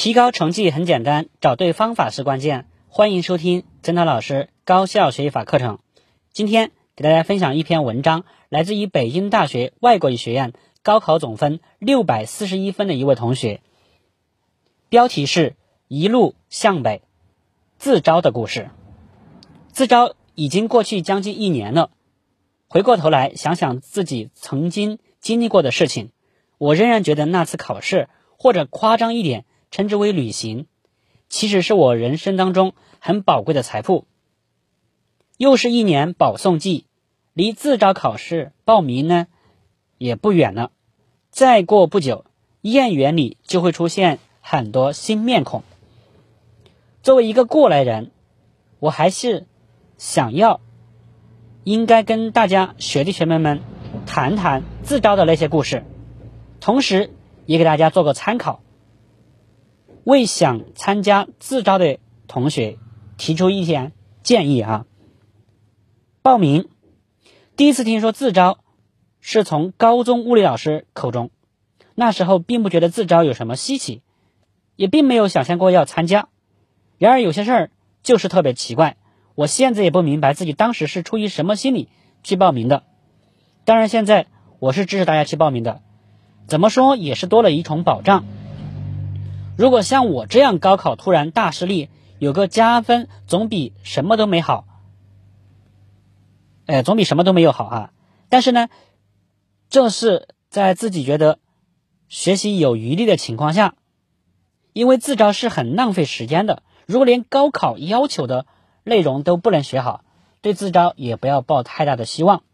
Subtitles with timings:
[0.00, 2.66] 提高成绩很简单，找对方法是关键。
[2.86, 5.80] 欢迎收听曾涛老师高效学习法课程。
[6.32, 10.52] 今天给大家分享一篇文章，来自于北京大学外国语学院
[10.84, 13.60] 高考总分六百四十一分的一位同学。
[14.88, 15.56] 标题是
[15.88, 17.02] “一路向北，
[17.76, 18.70] 自招的故事”。
[19.74, 21.90] 自招已经过去将近一年了，
[22.68, 26.12] 回过头来想想自己曾经经历过的事情，
[26.56, 28.08] 我仍然觉得那次考试，
[28.38, 29.44] 或者夸张一点。
[29.70, 30.66] 称之为旅行，
[31.28, 34.06] 其实是我人生当中很宝贵的财富。
[35.36, 36.86] 又是一年保送季，
[37.32, 39.26] 离自招考试报名呢
[39.98, 40.72] 也不远了。
[41.30, 42.24] 再过不久，
[42.62, 45.62] 燕园里就会出现很多新面孔。
[47.02, 48.10] 作为一个过来人，
[48.80, 49.46] 我还是
[49.96, 50.60] 想要
[51.62, 53.60] 应该跟大家学弟学妹们
[54.06, 55.84] 谈谈自招的那些故事，
[56.60, 57.10] 同时
[57.46, 58.60] 也给大家做个参考。
[60.08, 61.98] 为想参加自招的
[62.28, 62.78] 同学
[63.18, 63.92] 提出一点
[64.22, 64.86] 建议啊！
[66.22, 66.70] 报名
[67.56, 68.60] 第一次听说自招，
[69.20, 71.28] 是从高中物理老师口中，
[71.94, 74.00] 那时候并不觉得自招有什么稀奇，
[74.76, 76.30] 也并没有想象过要参加。
[76.96, 77.70] 然而有些事儿
[78.02, 78.96] 就是特别奇怪，
[79.34, 81.90] 我现在也不明白自己当时是出于什么心理
[82.22, 82.84] 去报名的。
[83.66, 84.26] 当然，现在
[84.58, 85.82] 我是支持大家去报名的，
[86.46, 88.24] 怎么说也是多了一重保障。
[89.58, 94.64] 如果像我这样高考突然大失利，有个加分总比什么都没好，
[96.66, 97.90] 哎，总比什么都没有好啊！
[98.28, 98.68] 但是呢，
[99.68, 101.40] 这是在自己觉得
[102.06, 103.74] 学习有余力的情况下，
[104.72, 106.62] 因为自招是很浪费时间的。
[106.86, 108.46] 如果连高考要求的
[108.84, 110.04] 内容都不能学好，
[110.40, 112.44] 对自招也不要抱太大的希望，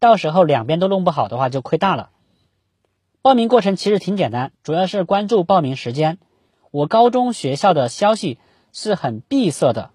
[0.00, 2.10] 到时候两边都弄不好的话，就亏大了。
[3.20, 6.18] 报名过程其实挺简单，主要是关注报名时间。
[6.70, 8.38] 我高中学校的消息
[8.72, 9.90] 是很闭塞的，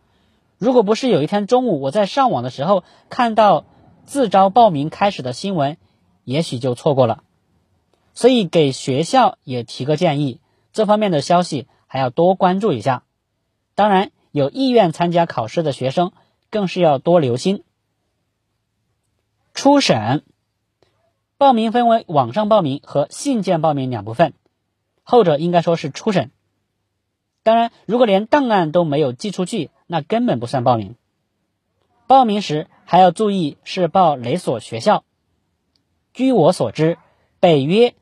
[0.58, 3.66] 如果不是有一天中午我在上网的时候看到
[4.06, 5.78] 自招报名开始的新闻，
[6.24, 7.24] 也许就错过了。
[8.14, 10.42] 所以给学校也提个建议，
[10.74, 13.04] 这方面的消息还要多关注一下。
[13.74, 16.12] 当然，有意愿参加考试的学生
[16.50, 17.64] 更是要多留心。
[19.54, 20.24] 初审。
[21.44, 24.32] 报名分为网上报名和信件报名两部分，
[25.04, 26.32] 后者应该说是初审。
[27.44, 30.96] 当然，如果连档案都没有寄出去，那根本不算报名。
[32.08, 35.04] 报名时还要注意是报哪所学校。
[36.14, 36.98] 据我所知，
[37.42, 37.94] 北约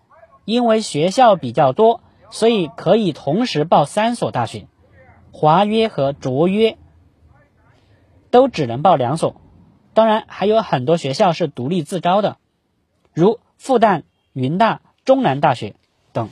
[0.45, 4.67] 因为学校比较多，所以可以同时报三所大学；
[5.31, 6.77] 华约和卓约
[8.29, 9.41] 都只能报两所。
[9.95, 12.37] 当然，还有很多学校是独立自招的。
[13.13, 15.75] 如复旦、云大、中南大学
[16.13, 16.29] 等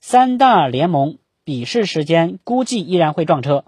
[0.00, 3.64] 三大联盟笔试时间估计依然会撞车，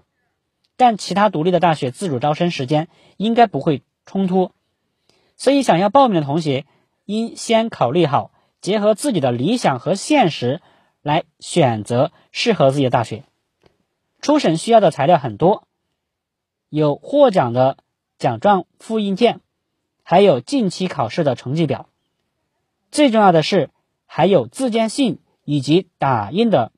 [0.77, 2.87] 但其他独立的大学自主招生时间
[3.17, 4.51] 应该不会冲突。
[5.35, 6.65] 所以，想要报名的同学
[7.05, 8.31] 应先考虑好，
[8.61, 10.61] 结合自己的理想和现实
[11.01, 13.23] 来选择适合自己的大学。
[14.21, 15.67] 初审需要的材料很多，
[16.69, 17.77] 有获奖的
[18.19, 19.41] 奖状复印件，
[20.03, 21.89] 还有近期考试的成绩表。
[22.91, 23.69] 最重要的是，
[24.05, 26.73] 还有自荐信以及打印的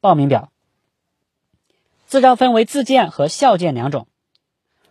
[0.00, 0.50] 报名表。
[2.06, 4.08] 自招分为自荐和校荐两种。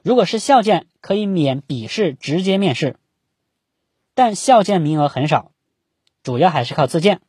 [0.03, 2.97] 如果是校荐，可以免笔试直接面试，
[4.13, 5.51] 但校荐名额很少，
[6.21, 7.19] 主要还是靠自荐。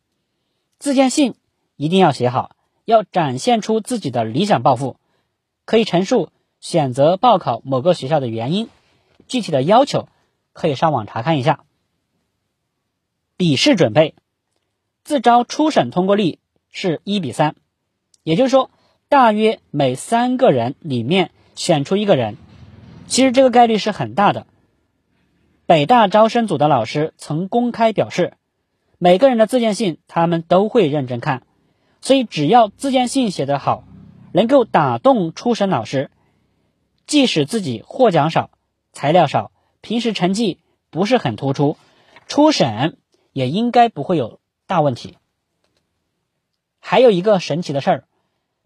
[0.79, 1.35] 自荐信
[1.77, 4.97] 一定要写好，要展现出自己的理想抱负，
[5.65, 6.31] 可以陈述
[6.61, 8.69] 选择报考某个学校的原因，
[9.27, 10.09] 具体的要求
[10.53, 11.65] 可以上网查看一下。
[13.41, 14.15] 笔试准备，
[15.03, 16.39] 自招初审通过率
[16.71, 17.55] 是一比三，
[18.23, 18.71] 也就是说，
[19.09, 22.37] 大约每三个人里面选出一个人，
[23.07, 24.47] 其实这个概率是很大的。
[25.65, 28.35] 北大招生组的老师曾公开表示，
[28.99, 31.45] 每个人的自荐信他们都会认真看，
[32.03, 33.85] 所以只要自荐信写得好，
[34.33, 36.11] 能够打动初审老师，
[37.07, 38.51] 即使自己获奖少、
[38.93, 39.51] 材料少、
[39.81, 40.59] 平时成绩
[40.91, 41.79] 不是很突出，
[42.27, 42.99] 初审。
[43.33, 45.17] 也应该不会有大问题。
[46.79, 48.05] 还有一个神奇的事儿，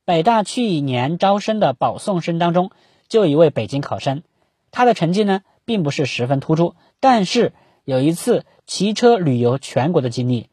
[0.04, 2.70] 北大去年招生的保送生当中，
[3.08, 4.22] 就有一位北京考生，
[4.70, 7.52] 他的成绩呢并不是十分突出，但是
[7.84, 10.48] 有一次骑车旅游全国的经历，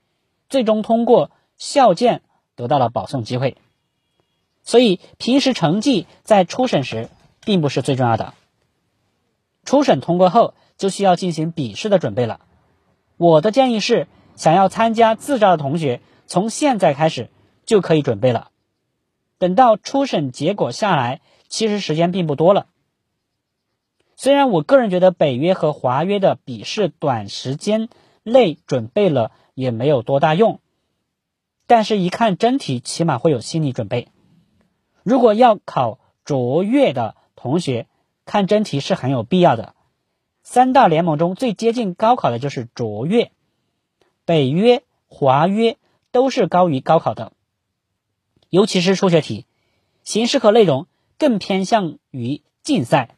[0.49, 2.21] 最终通过校荐
[2.55, 3.57] 得到了保送机会。
[4.63, 7.09] 所以平时成绩在初审时
[7.45, 8.33] 并不是最重要的，
[9.63, 12.41] 初审通过后就需要进行笔试的准备了。
[13.17, 17.29] 我的建议是，想要参加自招的同学，从现在开始
[17.65, 18.49] 就可以准备了。
[19.37, 22.67] 等到初审结果下来，其实时间并不多了。
[24.15, 27.89] 虽然我个人觉得北约和华约的笔试短时间
[28.21, 30.59] 内准备了也没有多大用，
[31.65, 34.09] 但是一看真题，起码会有心理准备。
[35.03, 37.87] 如果要考卓越的同学，
[38.25, 39.73] 看真题是很有必要的。
[40.43, 43.31] 三大联盟中最接近高考的就是卓越，
[44.25, 45.77] 北约、华约
[46.11, 47.33] 都是高于高考的，
[48.49, 49.45] 尤其是数学题，
[50.03, 53.15] 形式和内容更偏向于竞赛。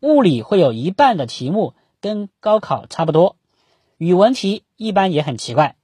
[0.00, 3.36] 物理会有一半的题目跟高考差不多，
[3.96, 5.76] 语文题一般也很奇怪。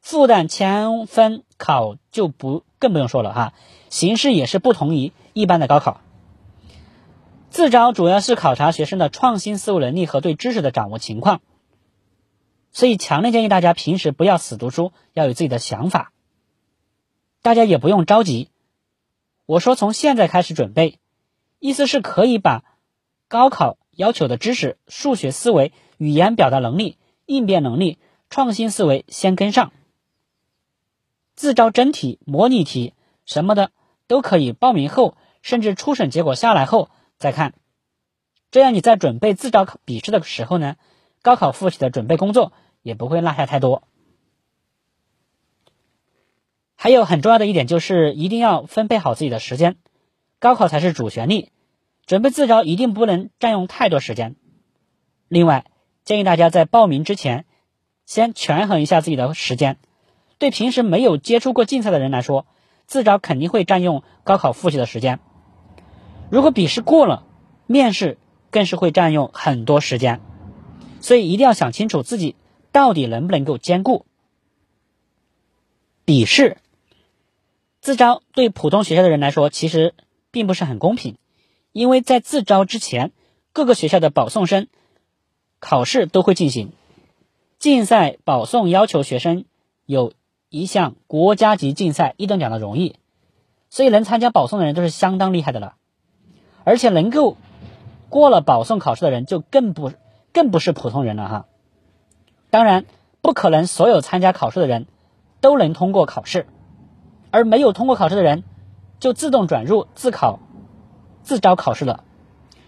[0.00, 3.54] 复旦千分考就不更不用说了哈，
[3.88, 6.00] 形式也是不同于一般的高考。
[7.52, 11.42] 自招主要是考察学生的创新思维能力和对知识的掌握情况，
[12.72, 16.12] 所以强烈建议大家平时不要死读书，要有自己的想法。
[17.42, 18.48] 大家也不用着急，
[19.44, 20.98] 我说从现在开始准备，
[21.58, 22.64] 意思是可以把。
[23.28, 27.96] 高考要求的知识、数学思维、语言表达能力、应变能力、
[28.28, 29.72] 创新思维先跟上。
[31.34, 32.92] 自招真题、模拟题
[33.24, 33.70] 什么的
[34.06, 36.90] 都可以报名后，甚至初审结果下来后
[37.22, 37.54] 再看。
[38.50, 40.76] 这样你在准备自招笔试的时候呢，
[41.22, 42.52] 高考复习的准备工作
[42.82, 43.84] 也不会落下太多。
[46.76, 49.76] 还有很重要的一点就是一定要分配好自己的时间，
[50.38, 51.48] 高考才是主旋律。
[52.04, 54.34] 准备自招一定不能占用太多时间。
[55.28, 55.64] 另外，
[56.04, 57.46] 建议大家在报名之前，
[58.04, 59.78] 先权衡一下自己的时间。
[60.38, 62.46] 对平时没有接触过竞赛的人来说，
[62.86, 65.20] 自招肯定会占用高考复习的时间。
[66.32, 67.26] 如果笔试过了，
[67.66, 68.16] 面试
[68.50, 70.22] 更是会占用很多时间。
[71.02, 72.36] 所以一定要想清楚自己
[72.72, 74.06] 到底能不能够兼顾。
[76.06, 76.56] 笔试、
[77.82, 79.92] 自招对普通学校的人来说，其实
[80.30, 81.18] 并不是很公平。
[81.70, 83.12] 因为在自招之前，
[83.52, 84.68] 各个学校的保送生
[85.58, 86.72] 考试都会进行。
[87.58, 89.44] 竞赛保送要求学生
[89.84, 90.14] 有
[90.48, 92.96] 一项国家级竞赛一等奖的荣誉，
[93.68, 95.74] 所以能参加保送的人都是相当厉害的了。
[96.64, 97.36] 而且能够
[98.08, 99.92] 过了保送考试的人，就更不
[100.32, 101.46] 更不是普通人了哈。
[102.50, 102.84] 当然，
[103.20, 104.86] 不可能所有参加考试的人
[105.40, 106.46] 都能通过考试，
[107.30, 108.44] 而没有通过考试的人
[109.00, 110.38] 就自动转入自考。
[111.22, 112.02] 自招考试了，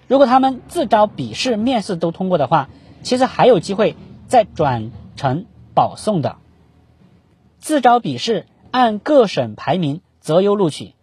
[0.06, 2.68] 如果他们自招笔试、面试都通过的话，
[3.02, 3.96] 其实还有机会
[4.28, 6.36] 再转成保送的。
[7.58, 10.94] 自招笔试按各省排名择优录取，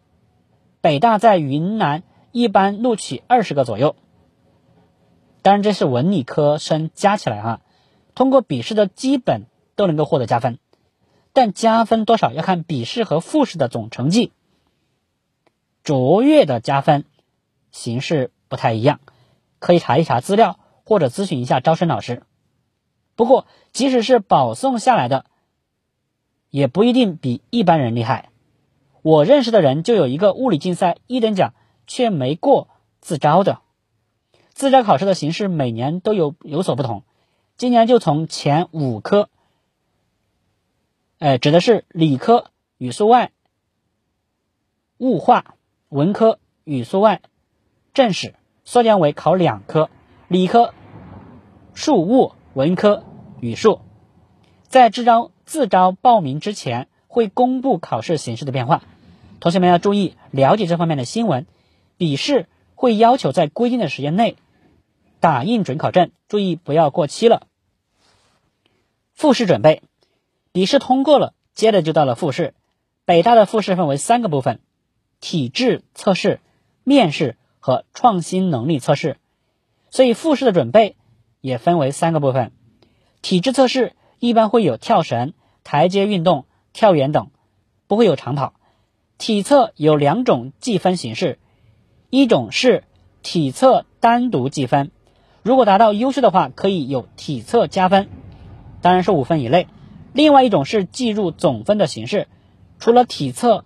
[0.80, 3.96] 北大在云南一般录取二十个左右。
[5.42, 7.62] 当然这是文理科生加起来哈，
[8.16, 10.60] 通过笔试的基本都能够获得加分，
[11.34, 14.32] 但加分多少要看笔试和复试的总成绩。
[15.84, 17.06] 卓越的加分。
[17.74, 19.00] 形式不太一样，
[19.60, 22.24] 可以查一查资料或者咨询一下招生老师。
[23.16, 25.24] 不过，即使是保送下来的，
[26.50, 28.30] 也不一定比一般人厉害。
[29.02, 31.54] 我认识的人就有一个物理竞赛一等奖
[31.92, 32.70] 却没过
[33.02, 33.60] 自招的。
[34.54, 37.04] 自招考试的形式每年都有有所不同，
[37.58, 39.28] 今年就从前五科，
[41.20, 42.46] 哎，指的是理科
[42.78, 43.34] 语数外、
[45.00, 45.56] 物化，
[45.90, 47.22] 文科语数外。
[47.94, 49.90] 正史缩减为考两科，
[50.30, 50.74] 理科
[51.74, 53.04] 数物，文科
[53.42, 53.82] 语数。
[54.64, 58.82] 在自招自招报名之前，会公布考试形式的变化，
[59.42, 61.46] 同学们要注意了解这方面的新闻。
[62.02, 64.36] 笔试会要求在规定的时间内
[65.20, 67.46] 打印准考证，注意不要过期了。
[69.14, 69.84] 复试准备，
[70.52, 72.56] 笔试通过了，接着就到了复试。
[73.06, 74.62] 北大的复试分为三个部分：
[75.20, 76.40] 体质测试、
[76.84, 77.38] 面试。
[77.60, 79.18] 和创新能力测试，
[79.92, 80.96] 所以复试的准备
[81.42, 82.54] 也分为三个部分。
[83.22, 87.30] 体质测试一般会有跳绳、台阶运动、跳远等，
[87.86, 88.56] 不会有长跑。
[89.20, 91.38] 体测有两种计分形式，
[92.12, 92.84] 一种是
[93.24, 94.92] 体测单独计分，
[95.42, 98.10] 如果达到优秀的话，可以有体测加分，
[98.82, 99.68] 当然是五分以内。
[100.14, 102.28] 另外一种是计入总分的形式，
[102.80, 103.64] 除了体测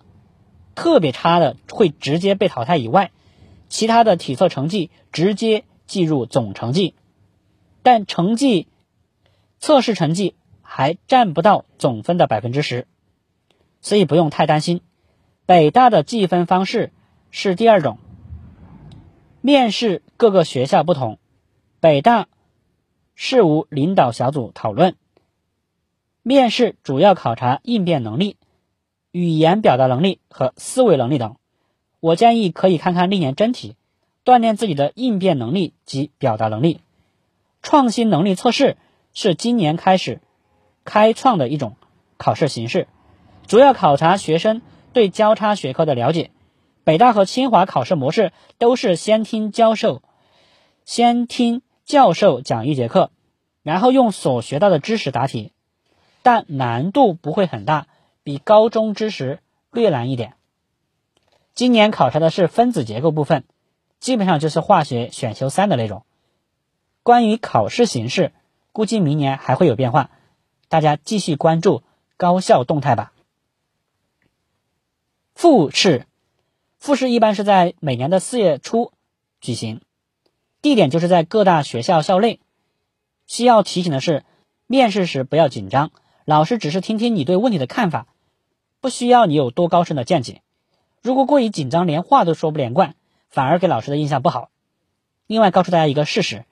[0.76, 3.10] 特别差的会直接被淘汰以外。
[3.68, 6.94] 其他的体测成绩直接计入总成绩，
[7.82, 8.68] 但成绩
[9.58, 12.86] 测试成绩还占不到总分的百分之十，
[13.80, 14.82] 所以不用太担心。
[15.46, 16.92] 北大的计分方式
[17.32, 17.98] 是第二种，
[19.46, 21.20] 面试各个学校不同，
[21.78, 22.26] 北大
[23.14, 24.96] 事务领导小组讨论，
[26.24, 28.38] 面试主要考察应变能力，
[29.12, 31.36] 语言表达能力和思维能力等。
[32.00, 33.76] 我建议可以看看历年真题，
[34.24, 36.80] 锻炼自己的应变能力及表达能力。
[37.62, 38.76] 创新能力测试
[39.14, 40.20] 是今年开始
[40.84, 41.76] 开创的一种
[42.16, 42.88] 考试形式，
[43.46, 44.60] 主要考察学生
[44.92, 46.32] 对交叉学科的了解。
[46.86, 50.02] 北大和清华考试模式都是先听教授，
[50.84, 53.10] 先听教授讲一节课，
[53.64, 55.52] 然后用所学到的知识答题，
[56.22, 57.88] 但难度不会很大，
[58.22, 59.40] 比高中知识
[59.72, 60.34] 略难一点。
[61.54, 63.42] 今年考察的是分子结构部分，
[63.98, 66.04] 基本上就是化学选修三的内容。
[67.02, 68.32] 关于考试形式，
[68.70, 70.12] 估计明年还会有变化，
[70.68, 71.82] 大家继续关注
[72.16, 73.12] 高校动态吧。
[75.34, 76.06] 复试。
[76.78, 78.92] 复试一般是在每年的四月初
[79.40, 79.80] 举行，
[80.62, 82.40] 地点就是在各大学校校内。
[83.26, 84.24] 需要提醒的是，
[84.66, 85.90] 面试时不要紧张，
[86.24, 88.06] 老师只是听听你对问题的看法，
[88.80, 90.42] 不需要你有多高深的见解。
[91.02, 92.94] 如果过于紧张，连话都说不连贯，
[93.28, 94.50] 反而给老师的印象不好。
[95.26, 96.44] 另外，告诉大家一个事实：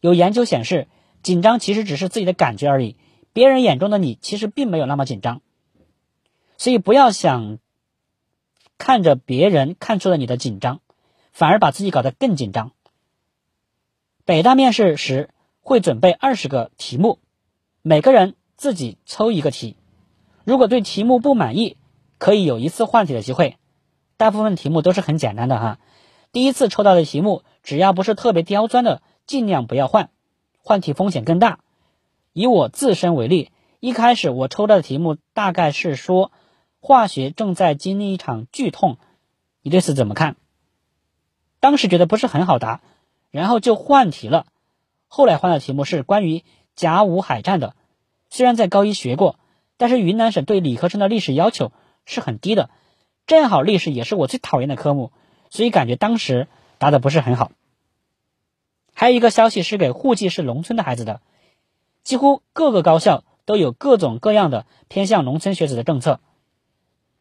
[0.00, 0.86] 有研究显示，
[1.22, 2.96] 紧张其实只是自己的感觉而已，
[3.32, 5.42] 别人眼中的你其实并没有那么紧张。
[6.56, 7.58] 所以不要想。
[8.82, 10.80] 看着别人看出了你的紧张，
[11.30, 12.72] 反而把自己搞得更紧张。
[14.24, 17.20] 北大面试时会准备二十个题目，
[17.80, 19.76] 每个人自己抽一个题。
[20.42, 21.76] 如果对题目不满意，
[22.18, 23.56] 可以有一次换题的机会。
[24.16, 25.78] 大部分题目都是很简单的哈。
[26.32, 30.10] 第一次抽到的题目，只要不是特别刁钻的，尽量不要换，
[30.58, 31.60] 换题风险更大。
[32.32, 36.32] 以我自身为例，一开始我抽到的题目大概是说。
[36.84, 38.98] 化学正在经历一场剧痛，
[39.62, 40.34] 你对此怎么看？
[41.60, 42.80] 当时觉得不是很好答，
[43.30, 44.46] 然后就换题了。
[45.06, 46.42] 后来换的题目是关于
[46.74, 47.76] 甲午海战的。
[48.30, 49.38] 虽然在高一学过，
[49.76, 51.70] 但是云南省对理科生的历史要求
[52.04, 52.68] 是很低的，
[53.28, 55.12] 正好历史也是我最讨厌的科目，
[55.50, 56.48] 所以感觉当时
[56.78, 57.52] 答的不是很好。
[58.92, 61.20] 还有一个消息是给户籍是农村的孩子的，
[62.02, 66.18] 几乎各个高校都有各种各样的偏向农村学子的政策。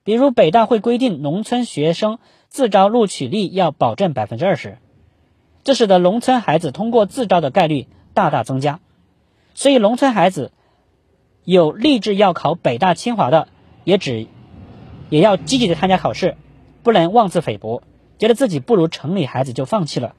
[0.04, 2.18] 比如北大会规定，农村学生
[2.50, 4.80] 自招录取率要保证百分之二十，
[5.64, 8.80] 这使得农村孩子通过自招的概率大大增加。
[9.54, 10.52] 所以，农村孩子
[11.44, 13.48] 有立志要考北大清华的，
[13.84, 14.26] 也只
[15.10, 16.36] 也要积极的参加考试，
[16.82, 17.84] 不能妄自菲薄，
[18.18, 20.16] 觉得自己不如城里孩子就放弃了。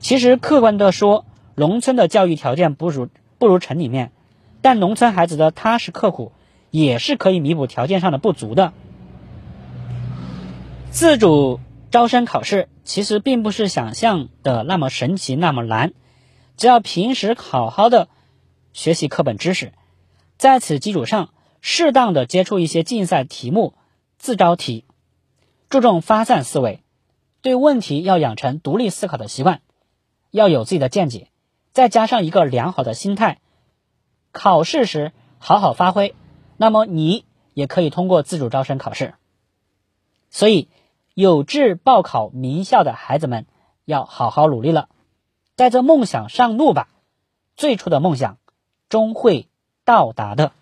[0.00, 3.08] 其实，客观的说，农村的教育条件不如
[3.38, 4.12] 不如城里面，
[4.60, 6.30] 但农村孩子的踏实刻苦。
[6.70, 8.72] 也是可以弥补条件上的不足的。
[10.90, 11.60] 自主
[11.90, 15.92] 招生考试其实并不是想象的那么神奇、那么难，
[16.56, 18.08] 只要平时好好的
[18.72, 19.72] 学习课本知识，
[20.36, 23.74] 在此基础上适当的接触一些竞赛题目、
[24.18, 24.84] 自招题，
[25.68, 26.82] 注重发散思维，
[27.42, 29.60] 对问题要养成独立思考的习惯，
[30.30, 31.28] 要有自己的见解，
[31.72, 33.38] 再加上一个良好的心态，
[34.32, 36.14] 考试时好好发挥。
[36.60, 37.24] 那么你
[37.54, 39.14] 也可以通过自主招生考试，
[40.28, 40.68] 所以
[41.14, 43.46] 有志报考名校的孩子们
[43.84, 44.88] 要好好努力了，
[45.56, 46.88] 带着梦想上路吧，
[47.56, 48.38] 最初的梦想
[48.88, 49.48] 终会
[49.84, 50.52] 到达的。